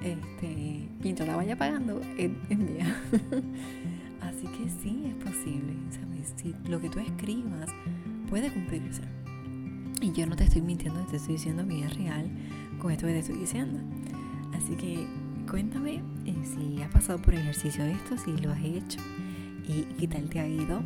este, 0.00 1.26
la 1.26 1.36
vaya 1.36 1.56
pagando, 1.56 2.00
es, 2.16 2.30
mía. 2.58 2.96
Así 4.20 4.46
que 4.46 4.70
sí, 4.82 5.04
es 5.06 5.14
posible, 5.14 5.74
¿sabes? 5.90 6.34
Si 6.36 6.54
lo 6.68 6.80
que 6.80 6.88
tú 6.88 6.98
escribas 7.00 7.70
puede 8.28 8.50
cumplirse. 8.52 9.02
Y 10.00 10.12
yo 10.12 10.26
no 10.26 10.36
te 10.36 10.44
estoy 10.44 10.62
mintiendo, 10.62 11.00
te 11.06 11.16
estoy 11.16 11.34
diciendo 11.34 11.66
que 11.66 11.84
es 11.84 11.96
real 11.96 12.30
con 12.78 12.90
esto 12.90 13.06
que 13.06 13.12
te 13.12 13.18
estoy 13.18 13.36
diciendo. 13.36 13.80
Así 14.54 14.74
que 14.76 15.06
cuéntame 15.50 16.00
eh, 16.26 16.34
si 16.44 16.80
has 16.80 16.90
pasado 16.90 17.18
por 17.18 17.34
ejercicio 17.34 17.82
de 17.82 17.92
esto, 17.92 18.16
si 18.16 18.36
lo 18.40 18.52
has 18.52 18.62
hecho 18.62 19.00
y 19.66 19.82
qué 19.98 20.06
tal 20.06 20.28
te 20.28 20.38
ha 20.38 20.46
ido. 20.46 20.80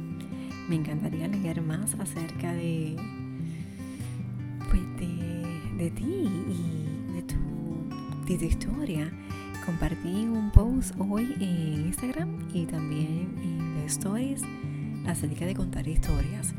Me 0.69 0.77
encantaría 0.77 1.29
leer 1.29 1.61
más 1.61 1.95
acerca 1.95 2.55
de, 2.55 2.97
pues 4.71 4.83
de, 4.99 5.85
de 5.85 5.91
ti 5.91 6.05
y 6.05 7.13
de 7.13 7.23
tu, 7.23 8.27
de 8.27 8.39
tu 8.39 8.45
historia 8.47 9.13
compartí 9.67 10.25
un 10.25 10.51
post 10.51 10.95
hoy 10.99 11.35
en 11.41 11.87
Instagram 11.87 12.49
y 12.55 12.65
también 12.65 13.35
en 13.43 13.83
stories 13.85 14.41
acerca 15.07 15.45
de 15.45 15.55
contar 15.55 15.87
historias. 15.87 16.55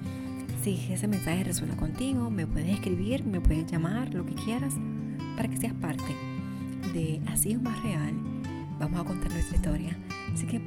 Si 0.61 0.79
ese 0.91 1.07
mensaje 1.07 1.43
resuena 1.43 1.75
contigo, 1.75 2.29
me 2.29 2.45
puedes 2.45 2.69
escribir, 2.69 3.25
me 3.25 3.41
puedes 3.41 3.65
llamar, 3.71 4.13
lo 4.13 4.25
que 4.25 4.35
quieras, 4.35 4.75
para 5.35 5.47
que 5.47 5.57
seas 5.57 5.73
parte 5.73 6.34
de 6.95 7.21
Así 7.27 7.51
es 7.51 7.61
más 7.61 7.81
real. 7.83 8.13
Vamos 8.79 9.01
a 9.01 9.03
contar 9.03 9.31
nuestra 9.31 9.57
historia. 9.57 9.97
Así 10.33 10.45
que 10.47 10.61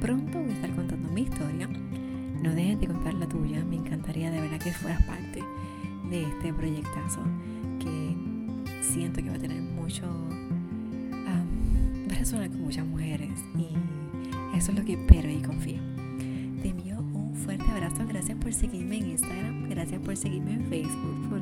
pronto 0.00 0.38
voy 0.38 0.50
a 0.50 0.54
estar 0.54 0.74
contando 0.74 1.10
mi 1.10 1.22
historia. 1.22 1.68
No 2.42 2.54
dejes 2.54 2.78
de 2.80 2.86
contar 2.86 3.14
la 3.14 3.26
tuya. 3.26 3.64
Me 3.64 3.76
encantaría 3.76 4.30
de 4.30 4.40
verdad 4.40 4.58
que 4.58 4.72
fueras 4.72 5.02
parte 5.04 5.42
de 6.10 6.22
este 6.24 6.52
proyectazo 6.52 7.22
que 7.78 8.16
siento 8.82 9.22
que 9.22 9.30
va 9.30 9.36
a 9.36 9.38
tener 9.38 9.62
mucho 9.62 10.06
resonar 12.22 12.50
con 12.50 12.60
muchas 12.60 12.86
mujeres 12.86 13.30
y 13.58 13.66
eso 14.56 14.70
es 14.70 14.78
lo 14.78 14.84
que 14.84 14.92
espero 14.92 15.28
y 15.28 15.42
confío. 15.42 15.80
Te 16.62 16.68
envío 16.68 17.00
un 17.00 17.34
fuerte 17.34 17.68
abrazo, 17.68 18.06
gracias 18.06 18.38
por 18.38 18.52
seguirme 18.52 18.98
en 18.98 19.10
Instagram, 19.10 19.68
gracias 19.68 20.00
por 20.00 20.16
seguirme 20.16 20.52
en 20.52 20.64
Facebook, 20.66 21.28
por 21.28 21.40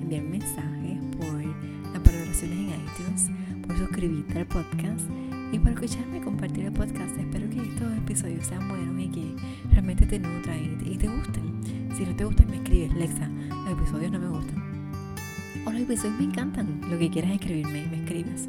enviarme 0.00 0.38
mensajes, 0.38 0.98
por 1.18 1.44
las 1.92 2.02
valoraciones 2.02 2.58
en 2.58 2.68
iTunes, 2.68 3.30
por 3.76 3.88
suscribirte 3.88 4.38
al 4.38 4.46
podcast 4.46 5.06
y 5.52 5.58
por 5.58 5.72
escucharme 5.72 6.20
compartir 6.20 6.64
el 6.64 6.72
podcast. 6.72 7.16
Espero 7.18 7.48
que 7.50 7.60
estos 7.60 7.92
episodios 7.98 8.46
sean 8.46 8.68
buenos 8.68 8.98
y 8.98 9.08
que 9.08 9.36
realmente 9.70 10.06
te 10.06 10.18
nutran 10.18 10.78
y 10.84 10.96
te, 10.96 11.08
gusten. 11.08 11.60
Si 11.94 12.04
no 12.04 12.16
te 12.16 12.24
gustan, 12.24 12.48
me 12.48 12.56
escribes, 12.56 12.94
Lexa, 12.94 13.28
los 13.28 13.78
episodios 13.78 14.12
no 14.12 14.18
me 14.18 14.28
gustan. 14.28 14.92
O 15.66 15.72
los 15.72 15.82
episodios 15.82 16.18
me 16.18 16.24
encantan. 16.24 16.80
Lo 16.88 16.98
que 16.98 17.10
quieras 17.10 17.32
escribirme, 17.32 17.86
me 17.90 17.98
escribes. 17.98 18.48